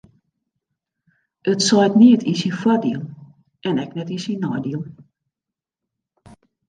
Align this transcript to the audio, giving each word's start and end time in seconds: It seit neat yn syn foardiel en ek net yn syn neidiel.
It 1.51 1.61
seit 1.67 1.97
neat 2.03 2.25
yn 2.31 2.39
syn 2.41 2.57
foardiel 2.61 3.03
en 3.67 3.83
ek 3.83 3.93
net 3.97 4.13
yn 4.15 4.23
syn 4.25 4.43
neidiel. 4.45 4.83